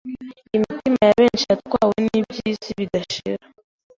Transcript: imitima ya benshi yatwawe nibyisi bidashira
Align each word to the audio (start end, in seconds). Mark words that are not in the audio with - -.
imitima 0.55 0.99
ya 1.07 1.13
benshi 1.19 1.43
yatwawe 1.51 1.95
nibyisi 2.05 2.69
bidashira 2.79 3.43